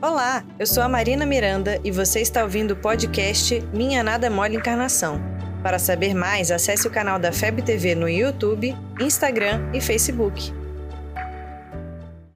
Olá, 0.00 0.44
eu 0.60 0.64
sou 0.64 0.80
a 0.80 0.88
Marina 0.88 1.26
Miranda 1.26 1.80
e 1.82 1.90
você 1.90 2.20
está 2.20 2.44
ouvindo 2.44 2.70
o 2.70 2.76
podcast 2.76 3.60
Minha 3.72 4.00
Nada 4.00 4.30
Mole 4.30 4.54
Encarnação. 4.54 5.20
Para 5.60 5.76
saber 5.76 6.14
mais, 6.14 6.52
acesse 6.52 6.86
o 6.86 6.90
canal 6.90 7.18
da 7.18 7.32
FEB 7.32 7.62
TV 7.62 7.96
no 7.96 8.08
YouTube, 8.08 8.76
Instagram 9.00 9.60
e 9.74 9.80
Facebook. 9.80 10.54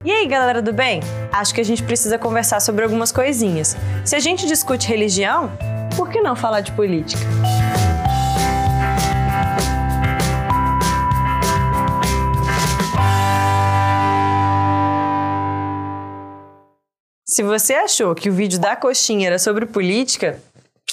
E 0.04 0.10
aí, 0.10 0.26
galera 0.26 0.60
do 0.60 0.72
bem? 0.72 0.98
Acho 1.32 1.54
que 1.54 1.60
a 1.60 1.64
gente 1.64 1.84
precisa 1.84 2.18
conversar 2.18 2.58
sobre 2.58 2.82
algumas 2.82 3.12
coisinhas. 3.12 3.76
Se 4.04 4.16
a 4.16 4.20
gente 4.20 4.44
discute 4.44 4.88
religião, 4.88 5.48
por 5.96 6.10
que 6.10 6.20
não 6.20 6.34
falar 6.34 6.62
de 6.62 6.72
política? 6.72 7.22
Se 17.32 17.42
você 17.42 17.72
achou 17.72 18.14
que 18.14 18.28
o 18.28 18.32
vídeo 18.34 18.60
da 18.60 18.76
coxinha 18.76 19.26
era 19.26 19.38
sobre 19.38 19.64
política, 19.64 20.38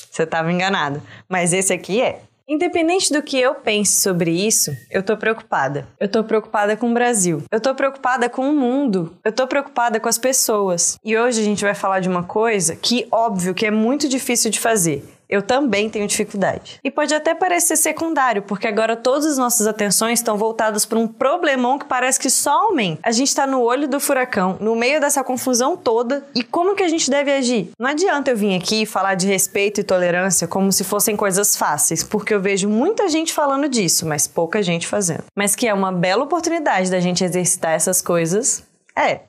você 0.10 0.24
estava 0.24 0.50
enganado. 0.50 1.02
Mas 1.28 1.52
esse 1.52 1.74
aqui 1.74 2.02
é. 2.02 2.22
Independente 2.48 3.12
do 3.12 3.22
que 3.22 3.38
eu 3.38 3.56
pense 3.56 4.00
sobre 4.02 4.32
isso, 4.32 4.72
eu 4.90 5.04
tô 5.04 5.18
preocupada. 5.18 5.86
Eu 6.00 6.08
tô 6.08 6.24
preocupada 6.24 6.78
com 6.78 6.92
o 6.92 6.94
Brasil. 6.94 7.44
Eu 7.52 7.60
tô 7.60 7.76
preocupada 7.76 8.30
com 8.30 8.50
o 8.50 8.56
mundo. 8.56 9.14
Eu 9.22 9.34
tô 9.34 9.46
preocupada 9.48 10.00
com 10.00 10.08
as 10.08 10.18
pessoas. 10.18 10.98
E 11.04 11.18
hoje 11.18 11.42
a 11.42 11.44
gente 11.44 11.62
vai 11.62 11.76
falar 11.76 12.00
de 12.00 12.08
uma 12.08 12.24
coisa 12.24 12.74
que, 12.74 13.06
óbvio, 13.12 13.54
que 13.54 13.66
é 13.66 13.72
muito 13.72 14.08
difícil 14.08 14.50
de 14.50 14.62
fazer 14.62 15.04
eu 15.30 15.42
também 15.42 15.90
tenho 15.90 16.08
dificuldade. 16.08 16.80
E 16.84 16.90
pode 16.90 17.14
até 17.14 17.36
parecer 17.36 17.78
secundário, 17.78 18.42
porque 18.42 18.68
agora 18.68 18.96
todas 18.96 19.26
as 19.26 19.38
nossas 19.38 19.68
atenções 19.68 20.20
estão 20.20 20.38
voltadas 20.38 20.86
para 20.86 20.98
um 20.98 21.08
problemão 21.08 21.78
que 21.78 21.86
parece 21.86 22.20
que 22.20 22.30
só 22.30 22.52
aumenta. 22.66 23.02
A 23.04 23.12
gente 23.12 23.28
está 23.28 23.46
no 23.46 23.62
olho 23.62 23.88
do 23.88 24.00
furacão, 24.00 24.58
no 24.60 24.76
meio 24.76 25.00
dessa 25.00 25.24
confusão 25.24 25.78
toda, 25.78 26.26
e 26.34 26.44
como 26.44 26.76
que 26.76 26.84
a 26.84 26.88
gente 26.88 27.10
deve 27.10 27.32
agir? 27.32 27.70
Não 27.78 27.90
adianta 27.90 28.32
eu 28.32 28.38
vir 28.38 28.56
aqui 28.56 28.86
falar 28.86 29.14
de 29.14 29.28
respeito 29.28 29.80
e 29.80 29.84
tolerância 29.84 30.48
como 30.48 30.72
se 30.72 30.84
fossem 30.84 31.16
coisas 31.16 31.56
fáceis, 31.56 32.04
porque 32.04 32.34
eu 32.34 32.42
vejo 32.42 32.68
muita 32.68 33.08
gente 33.08 33.32
falando 33.32 33.70
disso, 33.70 34.08
mas 34.08 34.28
pouca 34.28 34.64
gente 34.64 34.88
fazendo. 34.88 35.26
Mas 35.36 35.56
que 35.56 35.68
é 35.68 35.74
uma 35.74 35.92
bela 35.92 36.24
oportunidade 36.24 36.90
da 36.90 37.00
gente 37.00 37.24
exercitar 37.24 37.74
essas 37.74 38.02
coisas, 38.02 38.64
é. 38.96 39.22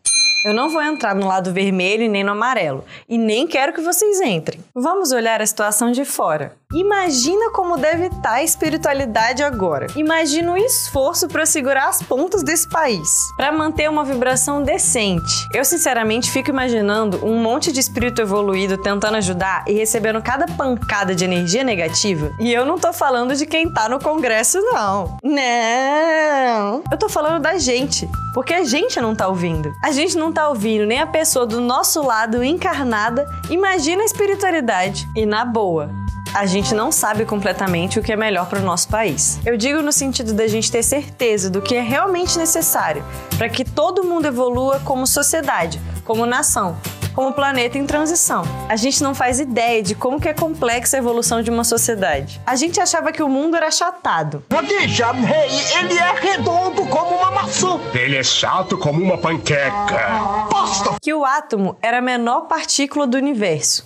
Eu 0.42 0.54
não 0.54 0.70
vou 0.70 0.82
entrar 0.82 1.14
no 1.14 1.26
lado 1.26 1.52
vermelho 1.52 2.02
e 2.02 2.08
nem 2.08 2.24
no 2.24 2.32
amarelo, 2.32 2.82
e 3.06 3.18
nem 3.18 3.46
quero 3.46 3.74
que 3.74 3.82
vocês 3.82 4.22
entrem. 4.22 4.58
Vamos 4.74 5.12
olhar 5.12 5.42
a 5.42 5.46
situação 5.46 5.92
de 5.92 6.02
fora. 6.02 6.56
Imagina 6.72 7.50
como 7.50 7.76
deve 7.76 8.06
estar 8.06 8.20
tá 8.22 8.32
a 8.34 8.44
espiritualidade 8.44 9.42
agora. 9.42 9.88
Imagina 9.96 10.52
o 10.52 10.56
esforço 10.56 11.26
para 11.26 11.44
segurar 11.44 11.88
as 11.88 12.00
pontas 12.00 12.44
desse 12.44 12.68
país, 12.68 13.10
para 13.36 13.50
manter 13.50 13.90
uma 13.90 14.04
vibração 14.04 14.62
decente. 14.62 15.48
Eu 15.52 15.64
sinceramente 15.64 16.30
fico 16.30 16.48
imaginando 16.48 17.26
um 17.26 17.42
monte 17.42 17.72
de 17.72 17.80
espírito 17.80 18.22
evoluído 18.22 18.78
tentando 18.78 19.16
ajudar 19.16 19.64
e 19.66 19.72
recebendo 19.72 20.22
cada 20.22 20.46
pancada 20.46 21.12
de 21.12 21.24
energia 21.24 21.64
negativa. 21.64 22.30
E 22.38 22.52
eu 22.52 22.64
não 22.64 22.78
tô 22.78 22.92
falando 22.92 23.34
de 23.34 23.46
quem 23.46 23.68
tá 23.68 23.88
no 23.88 23.98
congresso 23.98 24.60
não. 24.60 25.18
Não. 25.24 26.84
Eu 26.88 26.96
tô 26.96 27.08
falando 27.08 27.42
da 27.42 27.58
gente, 27.58 28.08
porque 28.32 28.54
a 28.54 28.62
gente 28.62 29.00
não 29.00 29.12
tá 29.12 29.26
ouvindo. 29.26 29.72
A 29.82 29.90
gente 29.90 30.16
não 30.16 30.32
tá 30.32 30.48
ouvindo 30.48 30.86
nem 30.86 31.00
a 31.00 31.06
pessoa 31.06 31.44
do 31.44 31.60
nosso 31.60 32.00
lado 32.00 32.44
encarnada. 32.44 33.26
Imagina 33.50 34.02
a 34.02 34.06
espiritualidade. 34.06 35.04
E 35.16 35.26
na 35.26 35.44
boa, 35.44 35.90
a 36.34 36.46
gente 36.46 36.74
não 36.74 36.92
sabe 36.92 37.24
completamente 37.24 37.98
o 37.98 38.02
que 38.02 38.12
é 38.12 38.16
melhor 38.16 38.46
para 38.46 38.60
o 38.60 38.62
nosso 38.62 38.88
país. 38.88 39.38
Eu 39.44 39.56
digo 39.56 39.82
no 39.82 39.92
sentido 39.92 40.32
da 40.32 40.46
gente 40.46 40.70
ter 40.70 40.82
certeza 40.82 41.50
do 41.50 41.60
que 41.60 41.74
é 41.74 41.80
realmente 41.80 42.38
necessário 42.38 43.04
para 43.36 43.48
que 43.48 43.64
todo 43.64 44.04
mundo 44.04 44.26
evolua 44.26 44.80
como 44.84 45.06
sociedade, 45.06 45.80
como 46.04 46.24
nação, 46.26 46.76
como 47.14 47.32
planeta 47.32 47.78
em 47.78 47.84
transição. 47.84 48.44
A 48.68 48.76
gente 48.76 49.02
não 49.02 49.14
faz 49.14 49.40
ideia 49.40 49.82
de 49.82 49.94
como 49.94 50.20
que 50.20 50.28
é 50.28 50.32
complexa 50.32 50.96
a 50.96 50.98
evolução 50.98 51.42
de 51.42 51.50
uma 51.50 51.64
sociedade. 51.64 52.40
A 52.46 52.54
gente 52.54 52.80
achava 52.80 53.10
que 53.12 53.22
o 53.22 53.28
mundo 53.28 53.56
era 53.56 53.66
achatado. 53.66 54.44
Rei, 54.50 55.50
ele 55.78 55.98
é 55.98 56.12
redondo 56.12 56.86
como 56.86 57.16
uma 57.16 57.30
maçã. 57.30 57.80
Ele 57.92 58.16
é 58.16 58.22
chato 58.22 58.78
como 58.78 59.02
uma 59.02 59.18
panqueca. 59.18 60.08
Basta! 60.50 60.96
Que 61.02 61.12
o 61.12 61.24
átomo 61.24 61.76
era 61.82 61.98
a 61.98 62.02
menor 62.02 62.42
partícula 62.42 63.06
do 63.06 63.16
universo. 63.16 63.82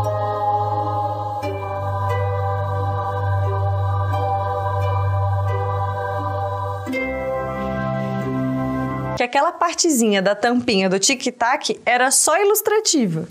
Que 9.16 9.22
aquela 9.22 9.52
partezinha 9.52 10.20
da 10.20 10.34
tampinha 10.34 10.88
do 10.88 10.98
tic-tac 10.98 11.80
era 11.86 12.10
só 12.10 12.36
ilustrativa. 12.40 13.26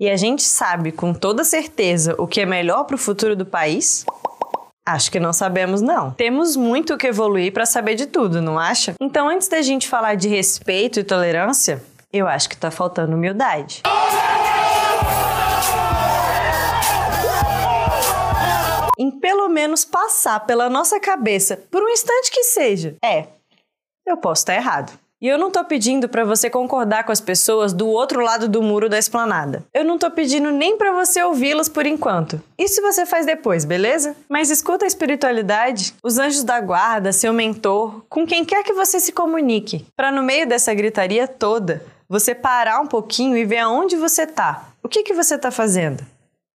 E 0.00 0.10
a 0.10 0.16
gente 0.16 0.42
sabe 0.42 0.90
com 0.90 1.14
toda 1.14 1.44
certeza 1.44 2.14
o 2.18 2.26
que 2.26 2.40
é 2.40 2.46
melhor 2.46 2.84
para 2.84 2.96
o 2.96 2.98
futuro 2.98 3.36
do 3.36 3.46
país? 3.46 4.04
Acho 4.84 5.12
que 5.12 5.20
não 5.20 5.32
sabemos, 5.32 5.80
não. 5.80 6.10
Temos 6.10 6.56
muito 6.56 6.94
o 6.94 6.98
que 6.98 7.06
evoluir 7.06 7.52
para 7.52 7.64
saber 7.64 7.94
de 7.94 8.06
tudo, 8.06 8.42
não 8.42 8.58
acha? 8.58 8.94
Então, 9.00 9.28
antes 9.28 9.46
da 9.46 9.62
gente 9.62 9.86
falar 9.86 10.16
de 10.16 10.28
respeito 10.28 10.98
e 10.98 11.04
tolerância, 11.04 11.80
eu 12.12 12.26
acho 12.26 12.48
que 12.48 12.56
está 12.56 12.68
faltando 12.68 13.14
humildade. 13.14 13.82
Em 18.98 19.10
pelo 19.10 19.48
menos 19.48 19.84
passar 19.84 20.40
pela 20.40 20.68
nossa 20.68 21.00
cabeça, 21.00 21.56
por 21.70 21.82
um 21.82 21.88
instante 21.88 22.30
que 22.30 22.44
seja, 22.44 22.96
é, 23.04 23.26
eu 24.06 24.16
posso 24.16 24.42
estar 24.42 24.54
errado. 24.54 24.98
E 25.22 25.28
eu 25.28 25.38
não 25.38 25.52
tô 25.52 25.64
pedindo 25.64 26.08
para 26.08 26.24
você 26.24 26.50
concordar 26.50 27.04
com 27.04 27.12
as 27.12 27.20
pessoas 27.20 27.72
do 27.72 27.86
outro 27.86 28.20
lado 28.20 28.48
do 28.48 28.60
muro 28.60 28.88
da 28.88 28.98
esplanada. 28.98 29.64
Eu 29.72 29.84
não 29.84 29.96
tô 29.96 30.10
pedindo 30.10 30.50
nem 30.50 30.76
para 30.76 30.90
você 30.90 31.22
ouvi-las 31.22 31.68
por 31.68 31.86
enquanto. 31.86 32.42
Isso 32.58 32.82
você 32.82 33.06
faz 33.06 33.24
depois, 33.24 33.64
beleza? 33.64 34.16
Mas 34.28 34.50
escuta 34.50 34.84
a 34.84 34.88
espiritualidade, 34.88 35.94
os 36.02 36.18
anjos 36.18 36.42
da 36.42 36.60
guarda, 36.60 37.12
seu 37.12 37.32
mentor, 37.32 38.02
com 38.08 38.26
quem 38.26 38.44
quer 38.44 38.64
que 38.64 38.72
você 38.72 38.98
se 38.98 39.12
comunique, 39.12 39.86
para 39.94 40.10
no 40.10 40.24
meio 40.24 40.44
dessa 40.44 40.74
gritaria 40.74 41.28
toda, 41.28 41.84
você 42.08 42.34
parar 42.34 42.80
um 42.80 42.88
pouquinho 42.88 43.36
e 43.36 43.44
ver 43.44 43.58
aonde 43.58 43.94
você 43.94 44.26
tá. 44.26 44.70
O 44.82 44.88
que 44.88 45.04
que 45.04 45.14
você 45.14 45.38
tá 45.38 45.52
fazendo? 45.52 46.04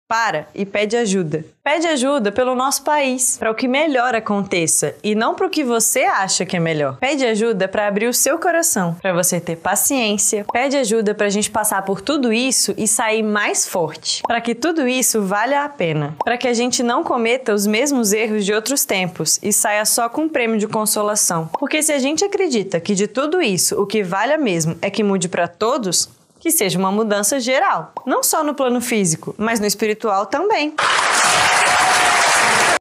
Para 0.08 0.46
e 0.54 0.64
pede 0.64 0.96
ajuda. 0.96 1.44
Pede 1.64 1.88
ajuda 1.88 2.30
pelo 2.30 2.54
nosso 2.54 2.84
país, 2.84 3.36
para 3.38 3.50
o 3.50 3.54
que 3.56 3.66
melhor 3.66 4.14
aconteça 4.14 4.94
e 5.02 5.16
não 5.16 5.34
para 5.34 5.48
o 5.48 5.50
que 5.50 5.64
você 5.64 6.04
acha 6.04 6.46
que 6.46 6.56
é 6.56 6.60
melhor. 6.60 6.96
Pede 6.98 7.26
ajuda 7.26 7.66
para 7.66 7.88
abrir 7.88 8.06
o 8.06 8.14
seu 8.14 8.38
coração, 8.38 8.94
para 9.02 9.12
você 9.12 9.40
ter 9.40 9.56
paciência. 9.56 10.46
Pede 10.52 10.76
ajuda 10.76 11.12
para 11.12 11.26
a 11.26 11.30
gente 11.30 11.50
passar 11.50 11.82
por 11.82 12.00
tudo 12.00 12.32
isso 12.32 12.72
e 12.78 12.86
sair 12.86 13.24
mais 13.24 13.66
forte, 13.66 14.22
para 14.22 14.40
que 14.40 14.54
tudo 14.54 14.86
isso 14.86 15.22
valha 15.22 15.64
a 15.64 15.68
pena, 15.68 16.14
para 16.24 16.38
que 16.38 16.46
a 16.46 16.54
gente 16.54 16.84
não 16.84 17.02
cometa 17.02 17.52
os 17.52 17.66
mesmos 17.66 18.12
erros 18.12 18.44
de 18.44 18.54
outros 18.54 18.84
tempos 18.84 19.40
e 19.42 19.52
saia 19.52 19.84
só 19.84 20.08
com 20.08 20.22
um 20.22 20.28
prêmio 20.28 20.56
de 20.56 20.68
consolação. 20.68 21.50
Porque 21.58 21.82
se 21.82 21.90
a 21.90 21.98
gente 21.98 22.24
acredita 22.24 22.78
que 22.78 22.94
de 22.94 23.08
tudo 23.08 23.42
isso 23.42 23.82
o 23.82 23.84
que 23.84 24.04
vale 24.04 24.36
mesmo 24.36 24.78
é 24.80 24.88
que 24.88 25.02
mude 25.02 25.28
para 25.28 25.48
todos, 25.48 26.08
que 26.46 26.52
seja 26.52 26.78
uma 26.78 26.92
mudança 26.92 27.40
geral, 27.40 27.92
não 28.06 28.22
só 28.22 28.44
no 28.44 28.54
plano 28.54 28.80
físico, 28.80 29.34
mas 29.36 29.58
no 29.58 29.66
espiritual 29.66 30.26
também. 30.26 30.74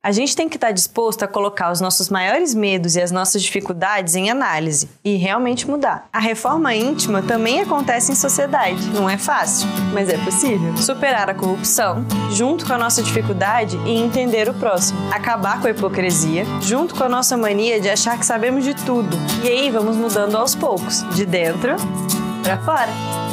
A 0.04 0.12
gente 0.12 0.36
tem 0.36 0.48
que 0.48 0.56
estar 0.56 0.72
disposto 0.72 1.24
a 1.24 1.28
colocar 1.28 1.72
os 1.72 1.82
nossos 1.82 2.10
maiores 2.10 2.54
medos 2.54 2.96
e 2.96 3.02
as 3.02 3.10
nossas 3.10 3.42
dificuldades 3.42 4.14
em 4.14 4.30
análise 4.30 4.88
e 5.04 5.16
realmente 5.16 5.68
mudar. 5.68 6.08
A 6.14 6.20
reforma 6.20 6.76
íntima 6.76 7.24
também 7.24 7.60
acontece 7.60 8.12
em 8.12 8.16
sociedade. 8.16 8.88
Não 8.90 9.10
é 9.10 9.18
fácil, 9.18 9.68
mas 9.92 10.10
é 10.10 10.18
possível. 10.20 10.78
Superar 10.78 11.28
a 11.32 11.34
corrupção, 11.34 12.06
junto 12.30 12.68
com 12.68 12.74
a 12.74 12.78
nossa 12.78 13.02
dificuldade 13.02 13.80
e 13.84 13.98
entender 13.98 14.48
o 14.48 14.54
próximo. 14.54 15.00
Acabar 15.12 15.60
com 15.60 15.66
a 15.66 15.72
hipocrisia, 15.72 16.46
junto 16.62 16.94
com 16.94 17.04
a 17.04 17.10
nossa 17.10 17.36
mania 17.36 17.82
de 17.82 17.90
achar 17.90 18.16
que 18.20 18.28
sabemos 18.28 18.64
de 18.64 18.76
tudo. 18.76 19.18
E 19.44 19.48
aí 19.48 19.72
vamos 19.72 19.98
mudando 19.98 20.38
aos 20.38 20.54
poucos, 20.54 21.02
de 21.16 21.26
dentro 21.26 21.78
para 22.44 22.60
fora 22.60 23.25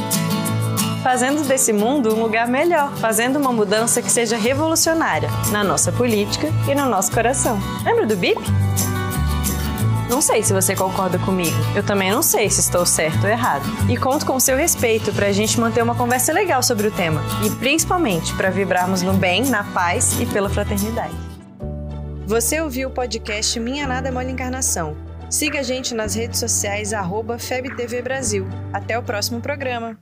fazendo 1.03 1.47
desse 1.47 1.73
mundo 1.73 2.15
um 2.15 2.23
lugar 2.23 2.47
melhor, 2.47 2.95
fazendo 2.97 3.39
uma 3.39 3.53
mudança 3.53 4.01
que 4.01 4.11
seja 4.11 4.37
revolucionária 4.37 5.29
na 5.51 5.65
nossa 5.65 5.91
política 5.91 6.49
e 6.71 6.75
no 6.75 6.87
nosso 6.87 7.13
coração. 7.13 7.59
Lembra 7.85 8.07
do 8.07 8.17
BIP? 8.17 8.41
Não 10.09 10.21
sei 10.21 10.43
se 10.43 10.53
você 10.53 10.77
concorda 10.77 11.19
comigo. 11.19 11.57
Eu 11.75 11.83
também 11.83 12.11
não 12.11 12.23
sei 12.23 12.51
se 12.51 12.61
estou 12.61 12.85
certo 12.85 13.25
ou 13.25 13.31
errado. 13.31 13.65
E 13.89 13.97
conto 13.97 14.27
com 14.27 14.37
o 14.37 14.41
seu 14.41 14.57
respeito 14.57 15.11
para 15.13 15.29
a 15.29 15.33
gente 15.33 15.59
manter 15.59 15.83
uma 15.83 15.95
conversa 15.95 16.33
legal 16.33 16.63
sobre 16.63 16.87
o 16.87 16.91
tema 16.91 17.23
e 17.45 17.51
principalmente 17.51 18.35
para 18.35 18.51
vibrarmos 18.51 19.03
no 19.03 19.15
bem, 19.15 19.47
na 19.47 19.65
paz 19.65 20.21
e 20.21 20.27
pela 20.27 20.51
fraternidade. 20.51 21.15
Você 22.27 22.61
ouviu 22.61 22.89
o 22.89 22.93
podcast 22.93 23.59
Minha 23.59 23.87
Nada 23.87 24.09
é 24.09 24.13
Mole 24.13 24.31
Encarnação. 24.31 24.97
Siga 25.31 25.61
a 25.61 25.63
gente 25.63 25.95
nas 25.95 26.15
redes 26.15 26.39
sociais, 26.39 26.93
arroba 26.93 27.39
FebTV 27.39 28.03
Brasil. 28.03 28.47
Até 28.71 28.99
o 28.99 29.03
próximo 29.03 29.41
programa. 29.41 29.97